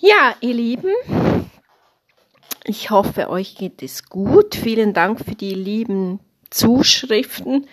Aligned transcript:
Ja, 0.00 0.34
ihr 0.40 0.52
Lieben, 0.52 0.92
ich 2.64 2.90
hoffe, 2.90 3.30
euch 3.30 3.54
geht 3.54 3.82
es 3.82 4.04
gut. 4.04 4.54
Vielen 4.54 4.92
Dank 4.92 5.24
für 5.24 5.34
die 5.34 5.54
lieben 5.54 6.20
Zuschriften. 6.50 7.66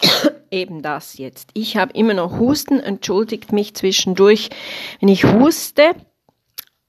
Eben 0.50 0.80
das 0.80 1.18
jetzt. 1.18 1.50
Ich 1.52 1.76
habe 1.76 1.92
immer 1.92 2.14
noch 2.14 2.38
Husten, 2.38 2.80
entschuldigt 2.80 3.52
mich 3.52 3.74
zwischendurch, 3.74 4.48
wenn 5.00 5.10
ich 5.10 5.24
huste. 5.24 5.90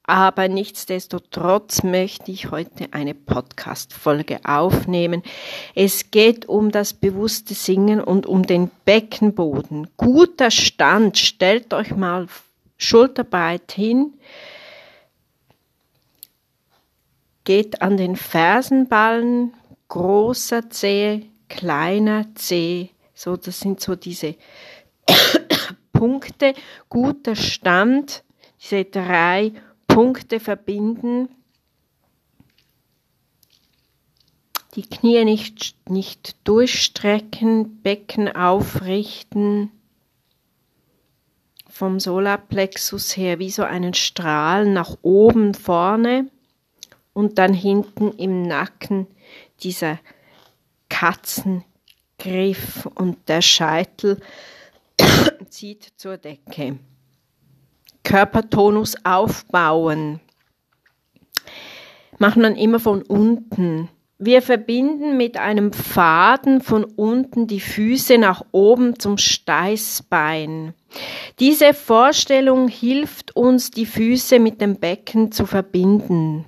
Aber 0.04 0.48
nichtsdestotrotz 0.48 1.84
möchte 1.84 2.32
ich 2.32 2.50
heute 2.52 2.88
eine 2.92 3.14
Podcast-Folge 3.14 4.40
aufnehmen. 4.46 5.22
Es 5.76 6.12
geht 6.12 6.48
um 6.48 6.72
das 6.72 6.94
bewusste 6.94 7.56
Singen 7.56 8.00
und 8.00 8.26
um 8.26 8.44
den 8.44 8.72
Beckenboden. 8.86 9.90
Guter 9.98 10.50
Stand. 10.50 11.18
Stellt 11.18 11.74
euch 11.74 11.94
mal 11.94 12.28
schulterbreit 12.78 13.74
hin. 13.74 14.14
Geht 17.48 17.82
an 17.82 17.96
den 17.96 18.18
Fersenballen, 18.18 19.54
großer 19.88 20.70
Zeh, 20.70 21.30
kleiner 21.48 22.26
Zeh. 22.36 22.90
So, 23.14 23.38
das 23.38 23.62
sind 23.62 23.80
so 23.80 23.96
diese 23.96 24.36
Punkte. 25.94 26.56
Guter 26.90 27.38
Stand. 27.38 28.26
Diese 28.62 28.84
drei 28.84 29.54
Punkte 29.88 30.42
verbinden, 30.42 31.30
die 34.76 34.82
Knie 34.82 35.24
nicht, 35.24 35.74
nicht 35.88 36.36
durchstrecken, 36.46 37.82
Becken 37.82 38.28
aufrichten, 38.36 39.72
vom 41.70 42.02
Solarplexus 42.02 43.16
her 43.16 43.40
wie 43.40 43.52
so 43.52 43.64
einen 43.64 43.94
Strahl 43.94 44.70
nach 44.70 44.98
oben 45.02 45.54
vorne 45.54 46.30
und 47.18 47.40
dann 47.40 47.52
hinten 47.52 48.12
im 48.12 48.44
Nacken 48.44 49.08
dieser 49.64 49.98
Katzengriff 50.88 52.88
und 52.94 53.28
der 53.28 53.42
Scheitel 53.42 54.20
zieht 55.50 55.94
zur 55.98 56.18
Decke. 56.18 56.78
Körpertonus 58.04 59.04
aufbauen. 59.04 60.20
Macht 62.20 62.38
man 62.38 62.56
immer 62.56 62.80
von 62.80 63.02
unten. 63.02 63.90
Wir 64.20 64.44
verbinden 64.44 65.18
mit 65.18 65.38
einem 65.38 65.74
Faden 65.74 66.62
von 66.62 66.84
unten 66.84 67.48
die 67.48 67.60
Füße 67.60 68.20
nach 68.20 68.46
oben 68.52 69.00
zum 69.00 69.18
Steißbein. 69.18 70.76
Diese 71.40 71.74
Vorstellung 71.74 72.68
hilft 72.68 73.36
uns, 73.36 73.72
die 73.72 73.88
Füße 73.88 74.38
mit 74.38 74.62
dem 74.62 74.76
Becken 74.76 75.32
zu 75.32 75.48
verbinden. 75.48 76.46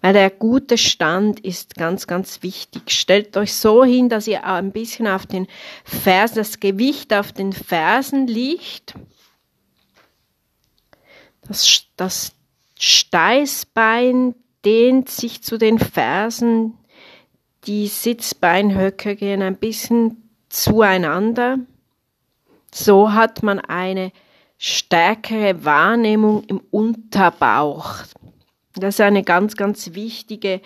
Weil 0.00 0.12
der 0.12 0.30
gute 0.30 0.78
Stand 0.78 1.40
ist 1.40 1.74
ganz, 1.74 2.06
ganz 2.06 2.42
wichtig. 2.42 2.90
Stellt 2.90 3.36
euch 3.36 3.54
so 3.54 3.84
hin, 3.84 4.08
dass 4.08 4.26
ihr 4.26 4.44
ein 4.44 4.72
bisschen 4.72 5.06
auf 5.06 5.26
den 5.26 5.46
Fersen, 5.84 6.36
das 6.36 6.60
Gewicht 6.60 7.12
auf 7.12 7.32
den 7.32 7.52
Fersen 7.52 8.26
liegt 8.26 8.94
das, 11.48 11.86
das 11.96 12.32
Steißbein 12.78 14.34
dehnt 14.64 15.08
sich 15.08 15.42
zu 15.42 15.58
den 15.58 15.78
Fersen, 15.78 16.74
die 17.66 17.86
Sitzbeinhöcker 17.86 19.14
gehen 19.14 19.42
ein 19.42 19.56
bisschen 19.56 20.30
zueinander. 20.48 21.58
So 22.72 23.12
hat 23.12 23.42
man 23.42 23.60
eine 23.60 24.12
stärkere 24.58 25.64
Wahrnehmung 25.64 26.44
im 26.44 26.60
Unterbauch. 26.70 27.96
Das 28.76 28.96
ist 28.96 29.00
eine 29.00 29.22
ganz, 29.22 29.56
ganz 29.56 29.94
wichtige 29.94 30.60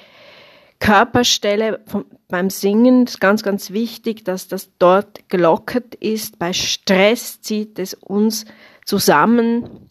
Körperstelle 0.78 1.80
vom, 1.86 2.04
beim 2.28 2.50
Singen. 2.50 3.04
Das 3.04 3.14
ist 3.14 3.20
ganz, 3.20 3.42
ganz 3.42 3.70
wichtig, 3.70 4.24
dass 4.24 4.48
das 4.48 4.70
dort 4.78 5.28
gelockert 5.28 5.94
ist. 5.94 6.38
Bei 6.38 6.52
Stress 6.52 7.40
zieht 7.40 7.78
es 7.78 7.94
uns 7.94 8.44
zusammen 8.84 9.88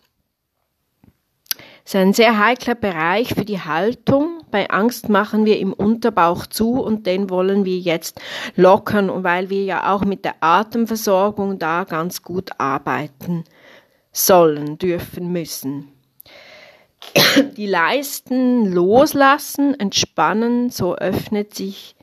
ist 1.89 1.95
ein 1.95 2.13
sehr 2.13 2.37
heikler 2.37 2.75
Bereich 2.75 3.29
für 3.29 3.45
die 3.45 3.61
Haltung. 3.61 4.43
Bei 4.51 4.69
Angst 4.69 5.09
machen 5.09 5.45
wir 5.45 5.57
im 5.57 5.73
Unterbauch 5.73 6.45
zu 6.45 6.79
und 6.79 7.07
den 7.07 7.31
wollen 7.31 7.65
wir 7.65 7.79
jetzt 7.79 8.21
lockern, 8.55 9.23
weil 9.23 9.49
wir 9.49 9.63
ja 9.63 9.91
auch 9.91 10.05
mit 10.05 10.23
der 10.23 10.35
Atemversorgung 10.39 11.57
da 11.57 11.85
ganz 11.85 12.21
gut 12.21 12.51
arbeiten 12.59 13.43
sollen, 14.11 14.77
dürfen, 14.77 15.31
müssen. 15.31 15.87
Die 17.57 17.67
Leisten 17.67 18.71
loslassen, 18.71 19.79
entspannen, 19.79 20.69
so 20.69 20.95
öffnet 20.95 21.53
sich 21.55 21.95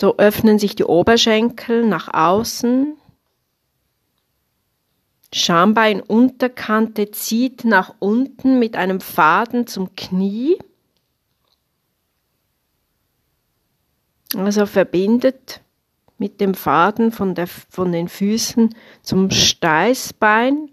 so 0.00 0.18
öffnen 0.18 0.58
sich 0.58 0.76
die 0.76 0.84
Oberschenkel 0.84 1.86
nach 1.86 2.12
außen, 2.12 2.96
Schambeinunterkante 5.32 7.10
zieht 7.10 7.64
nach 7.64 7.94
unten 7.98 8.58
mit 8.58 8.76
einem 8.76 9.00
Faden 9.00 9.66
zum 9.66 9.94
Knie. 9.96 10.56
Also 14.36 14.66
verbindet 14.66 15.60
mit 16.18 16.40
dem 16.40 16.54
Faden 16.54 17.12
von, 17.12 17.34
der, 17.34 17.46
von 17.46 17.92
den 17.92 18.08
Füßen 18.08 18.74
zum 19.02 19.30
Steißbein 19.30 20.70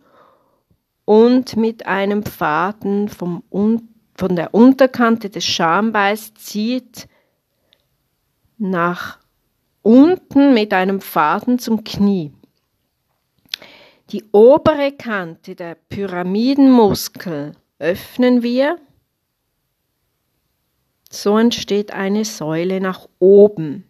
und 1.06 1.58
mit 1.58 1.86
einem 1.86 2.24
Faden 2.24 3.10
vom, 3.10 3.44
von 3.52 4.36
der 4.36 4.54
Unterkante 4.54 5.30
des 5.30 5.46
Schambeins 5.46 6.34
zieht 6.36 7.08
nach 8.58 9.20
unten 9.82 10.54
mit 10.54 10.74
einem 10.74 11.02
Faden 11.02 11.60
zum 11.60 11.84
Knie. 11.84 12.32
Die 14.12 14.24
obere 14.32 14.92
Kante 14.92 15.56
der 15.56 15.76
Pyramidenmuskel 15.76 17.54
öffnen 17.80 18.44
wir. 18.44 18.80
So 21.10 21.38
entsteht 21.38 21.92
eine 21.92 22.26
Säule 22.26 22.80
nach 22.80 23.08
oben. 23.20 23.88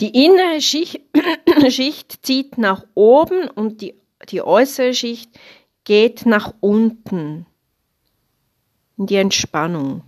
Die 0.00 0.24
innere 0.24 0.60
Schicht, 0.60 1.00
Schicht 1.68 2.24
zieht 2.26 2.58
nach 2.58 2.84
oben 2.94 3.48
und 3.48 3.80
die, 3.80 3.94
die 4.26 4.42
äußere 4.42 4.94
Schicht 4.94 5.30
geht 5.84 6.26
nach 6.26 6.54
unten 6.60 7.46
in 8.96 9.06
die 9.06 9.16
Entspannung. 9.16 10.02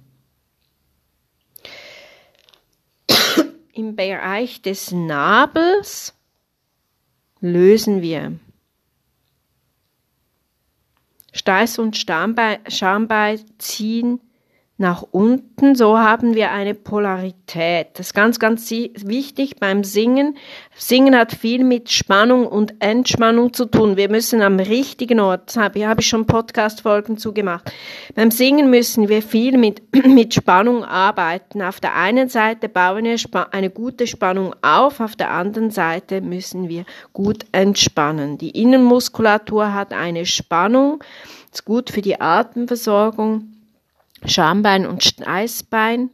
Im 3.72 3.94
Bereich 3.94 4.62
des 4.62 4.90
Nabels 4.92 6.14
lösen 7.40 8.00
wir. 8.00 8.38
Steiß 11.32 11.78
und 11.78 11.96
Schambein 11.96 13.44
ziehen 13.58 14.20
nach 14.78 15.02
unten, 15.10 15.74
so 15.74 15.98
haben 15.98 16.34
wir 16.34 16.52
eine 16.52 16.74
Polarität. 16.74 17.88
Das 17.94 18.08
ist 18.08 18.14
ganz, 18.14 18.38
ganz 18.38 18.70
wichtig 18.70 19.56
beim 19.58 19.84
Singen. 19.84 20.36
Singen 20.76 21.16
hat 21.16 21.32
viel 21.32 21.64
mit 21.64 21.90
Spannung 21.90 22.46
und 22.46 22.74
Entspannung 22.80 23.54
zu 23.54 23.64
tun. 23.64 23.96
Wir 23.96 24.10
müssen 24.10 24.42
am 24.42 24.58
richtigen 24.58 25.18
Ort, 25.20 25.58
hier 25.72 25.88
habe 25.88 26.00
ich 26.02 26.06
schon 26.06 26.26
Podcast-Folgen 26.26 27.16
zugemacht. 27.16 27.72
Beim 28.14 28.30
Singen 28.30 28.68
müssen 28.68 29.08
wir 29.08 29.22
viel 29.22 29.56
mit, 29.56 29.80
mit 30.06 30.34
Spannung 30.34 30.84
arbeiten. 30.84 31.62
Auf 31.62 31.80
der 31.80 31.96
einen 31.96 32.28
Seite 32.28 32.68
bauen 32.68 33.04
wir 33.04 33.54
eine 33.54 33.70
gute 33.70 34.06
Spannung 34.06 34.54
auf, 34.60 35.00
auf 35.00 35.16
der 35.16 35.30
anderen 35.30 35.70
Seite 35.70 36.20
müssen 36.20 36.68
wir 36.68 36.84
gut 37.14 37.46
entspannen. 37.52 38.36
Die 38.36 38.50
Innenmuskulatur 38.50 39.72
hat 39.72 39.94
eine 39.94 40.26
Spannung, 40.26 41.02
ist 41.50 41.64
gut 41.64 41.88
für 41.88 42.02
die 42.02 42.20
Atemversorgung 42.20 43.55
Schambein 44.24 44.86
und 44.86 45.04
Steißbein. 45.04 46.10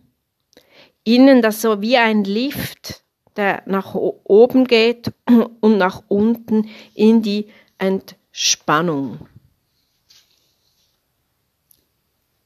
Innen 1.05 1.43
das 1.43 1.63
so 1.63 1.81
wie 1.81 1.97
ein 1.97 2.25
Lift, 2.25 3.05
der 3.37 3.63
nach 3.67 3.95
oben 3.95 4.67
geht 4.67 5.13
und 5.61 5.79
nach 5.79 6.03
unten 6.09 6.69
in 6.95 7.23
die 7.23 7.49
Entspannung. 7.79 9.29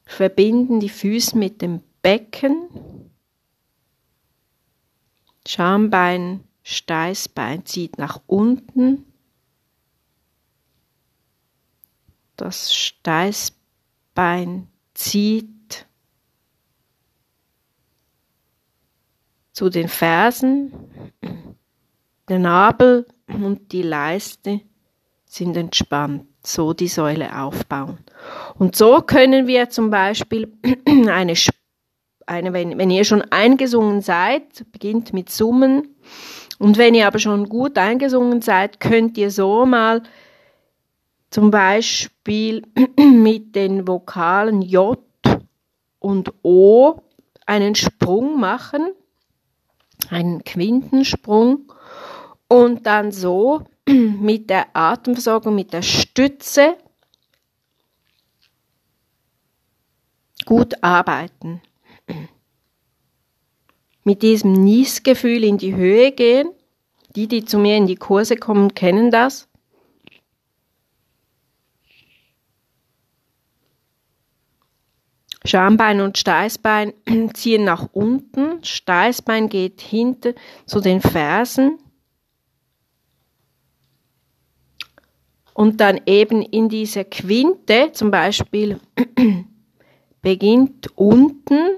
Verbinden 0.05 0.81
die 0.81 0.89
Füße 0.89 1.37
mit 1.37 1.61
dem 1.61 1.83
Becken. 2.01 3.11
Schambein, 5.47 6.45
Steißbein 6.63 7.67
zieht 7.67 7.99
nach 7.99 8.21
unten. 8.27 9.05
Das 12.37 12.75
Steißbein 12.75 14.69
zieht 14.97 15.87
zu 19.53 19.71
den 19.71 19.89
Fersen, 19.89 20.73
der 22.29 22.39
Nabel 22.39 23.07
und 23.27 23.73
die 23.73 23.83
Leiste 23.83 24.61
sind 25.25 25.57
entspannt. 25.57 26.27
so 26.43 26.73
die 26.73 26.89
Säule 26.89 27.37
aufbauen. 27.37 27.99
Und 28.57 28.77
so 28.77 29.01
können 29.01 29.49
wir 29.49 29.69
zum 29.69 29.91
Beispiel 29.91 30.53
eine, 30.87 31.35
eine 32.27 32.53
wenn, 32.53 32.79
wenn 32.79 32.91
ihr 32.91 33.05
schon 33.05 33.23
eingesungen 33.23 34.01
seid, 34.01 34.65
beginnt 34.71 35.13
mit 35.13 35.29
Summen. 35.29 35.97
Und 36.59 36.79
wenn 36.79 36.95
ihr 36.95 37.09
aber 37.09 37.19
schon 37.19 37.49
gut 37.49 37.77
eingesungen 37.79 38.43
seid, 38.43 38.79
könnt 38.79 39.19
ihr 39.19 39.33
so 39.33 39.67
mal 39.67 40.03
zum 41.37 41.51
Beispiel 41.51 42.63
mit 42.99 43.55
den 43.55 43.87
Vokalen 43.87 44.63
J 44.63 44.99
und 45.99 46.33
O 46.43 47.03
einen 47.45 47.75
Sprung 47.75 48.41
machen, 48.41 48.95
einen 50.09 50.45
Quintensprung 50.45 51.71
und 52.49 52.87
dann 52.87 53.13
so 53.13 53.65
mit 53.87 54.49
der 54.49 54.75
Atemversorgung, 54.75 55.55
mit 55.55 55.75
der 55.75 55.83
Stütze 55.83 56.79
gut 60.47 60.83
arbeiten. 60.83 61.61
Mit 64.05 64.23
diesem 64.23 64.53
Niesgefühl 64.53 65.45
in 65.45 65.59
die 65.59 65.75
Höhe 65.75 66.13
gehen. 66.13 66.49
Die, 67.15 67.27
die 67.27 67.45
zu 67.45 67.59
mir 67.59 67.77
in 67.77 67.87
die 67.87 67.97
Kurse 67.97 68.37
kommen, 68.37 68.73
kennen 68.73 69.11
das. 69.11 69.49
Schambein 75.47 76.01
und 76.01 76.19
Steißbein 76.19 76.93
ziehen 77.35 77.65
nach 77.65 77.89
unten. 77.93 78.63
Steißbein 78.63 79.49
geht 79.49 79.81
hinter 79.81 80.35
zu 80.67 80.81
den 80.81 81.01
Fersen. 81.01 81.79
Und 85.55 85.81
dann 85.81 86.01
eben 86.05 86.43
in 86.43 86.69
dieser 86.69 87.05
Quinte, 87.05 87.91
zum 87.93 88.11
Beispiel 88.11 88.79
beginnt 90.21 90.89
unten, 90.97 91.77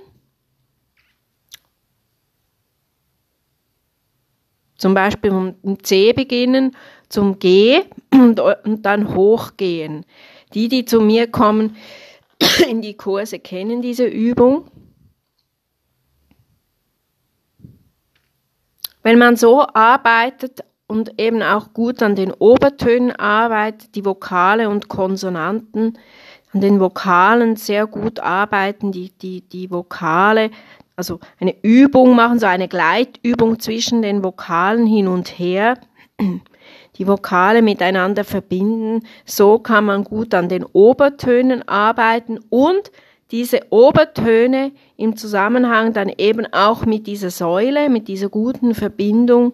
zum 4.77 4.95
Beispiel 4.95 5.31
vom 5.31 5.83
C 5.83 6.13
beginnen 6.13 6.77
zum 7.09 7.39
G 7.39 7.83
und, 8.13 8.41
und 8.41 8.83
dann 8.83 9.15
hochgehen. 9.15 10.05
Die, 10.55 10.69
die 10.69 10.85
zu 10.85 11.01
mir 11.01 11.31
kommen, 11.31 11.77
in 12.69 12.83
die 12.83 12.97
Kurse 12.97 13.39
kennen 13.39 13.83
diese 13.83 14.07
Übung. 14.07 14.71
Wenn 19.03 19.19
man 19.19 19.37
so 19.37 19.63
arbeitet 19.63 20.65
und 20.87 21.19
eben 21.21 21.43
auch 21.43 21.73
gut 21.73 22.03
an 22.03 22.15
den 22.15 22.33
Obertönen 22.33 23.13
arbeitet, 23.13 23.95
die 23.95 24.05
Vokale 24.05 24.69
und 24.69 24.89
Konsonanten, 24.89 25.99
an 26.53 26.61
den 26.61 26.81
Vokalen 26.81 27.57
sehr 27.57 27.87
gut 27.87 28.21
arbeiten, 28.21 28.93
die, 28.93 29.11
die, 29.11 29.43
die 29.43 29.71
Vokale, 29.71 30.51
also 30.97 31.21
eine 31.39 31.55
Übung 31.63 32.17
machen, 32.17 32.39
so 32.39 32.47
eine 32.47 32.69
Gleitübung 32.69 33.61
zwischen 33.61 34.03
den 34.03 34.25
Vokalen 34.25 34.87
hin 34.87 35.09
und 35.09 35.39
her, 35.39 35.79
die 36.99 37.07
Vokale 37.07 37.63
miteinander 37.63 38.25
verbinden. 38.25 39.07
So 39.25 39.59
kann 39.59 39.85
man 39.85 40.05
gut 40.05 40.35
an 40.35 40.49
den 40.49 40.65
Obertönen 40.65 41.67
arbeiten 41.69 42.39
und 42.51 42.91
diese 43.31 43.61
Obertöne 43.71 44.73
im 44.97 45.17
Zusammenhang 45.17 45.93
dann 45.93 46.11
eben 46.17 46.47
auch 46.53 46.87
mit 46.87 47.07
dieser 47.07 47.31
Säule, 47.31 47.91
mit 47.91 48.09
dieser 48.09 48.31
guten 48.31 48.75
Verbindung, 48.75 49.53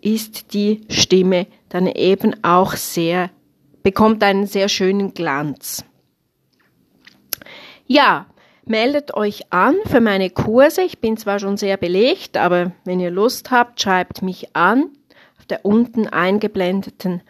ist 0.00 0.54
die 0.54 0.82
Stimme 0.88 1.46
dann 1.68 1.86
eben 1.86 2.34
auch 2.42 2.74
sehr, 2.74 3.30
bekommt 3.82 4.22
einen 4.22 4.46
sehr 4.46 4.68
schönen 4.68 5.14
Glanz. 5.14 5.84
Ja, 7.86 8.26
meldet 8.64 9.14
euch 9.14 9.52
an 9.52 9.74
für 9.86 10.00
meine 10.00 10.30
Kurse. 10.30 10.82
Ich 10.82 11.00
bin 11.00 11.16
zwar 11.16 11.38
schon 11.38 11.56
sehr 11.56 11.76
belegt, 11.76 12.36
aber 12.36 12.72
wenn 12.84 13.00
ihr 13.00 13.10
Lust 13.10 13.50
habt, 13.50 13.80
schreibt 13.80 14.22
mich 14.22 14.54
an 14.54 14.90
auf 15.42 15.46
der 15.46 15.64
unten 15.64 16.06
eingeblendeten 16.06 17.20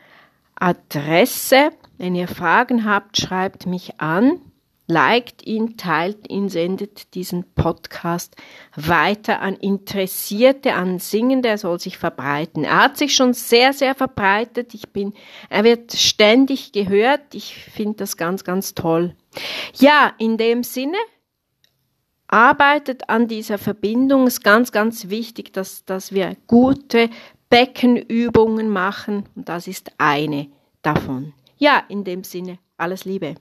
Adresse. 0.55 1.70
Wenn 1.97 2.14
ihr 2.14 2.29
Fragen 2.29 2.85
habt, 2.85 3.19
schreibt 3.19 3.64
mich 3.64 4.00
an, 4.03 4.38
liked 4.87 5.47
ihn, 5.47 5.79
teilt 5.79 6.29
ihn, 6.31 6.50
sendet 6.50 7.14
diesen 7.14 7.44
Podcast 7.55 8.37
weiter 8.76 9.41
an 9.41 9.55
Interessierte, 9.55 10.75
an 10.75 10.99
Singende, 10.99 11.49
er 11.49 11.56
soll 11.56 11.81
sich 11.81 11.97
verbreiten. 11.97 12.64
Er 12.64 12.82
hat 12.82 12.99
sich 12.99 13.14
schon 13.14 13.32
sehr, 13.32 13.73
sehr 13.73 13.94
verbreitet. 13.94 14.75
Ich 14.75 14.91
bin, 14.91 15.15
er 15.49 15.65
wird 15.65 15.93
ständig 15.93 16.73
gehört. 16.73 17.35
Ich 17.35 17.55
finde 17.55 17.97
das 17.97 18.19
ganz, 18.19 18.44
ganz 18.44 18.75
toll. 18.75 19.17
Ja, 19.76 20.12
in 20.19 20.37
dem 20.37 20.65
Sinne, 20.65 20.99
arbeitet 22.32 23.08
an 23.08 23.29
dieser 23.29 23.58
Verbindung. 23.58 24.26
Es 24.26 24.35
ist 24.35 24.43
ganz, 24.43 24.73
ganz 24.73 25.08
wichtig, 25.08 25.53
dass, 25.53 25.85
dass 25.85 26.12
wir 26.12 26.37
gute 26.47 27.11
Beckenübungen 27.53 28.71
machen 28.71 29.25
und 29.35 29.47
das 29.47 29.67
ist 29.67 29.93
eine 29.99 30.47
davon. 30.81 31.35
Ja, 31.59 31.83
in 31.91 32.03
dem 32.03 32.25
Sinne, 32.25 32.59
alles 32.79 33.05
Liebe. 33.05 33.35